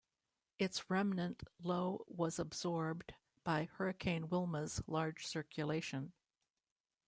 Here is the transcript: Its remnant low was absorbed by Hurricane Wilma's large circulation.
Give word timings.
Its 0.57 0.89
remnant 0.89 1.43
low 1.61 2.03
was 2.07 2.39
absorbed 2.39 3.13
by 3.43 3.65
Hurricane 3.73 4.29
Wilma's 4.29 4.81
large 4.87 5.27
circulation. 5.27 6.11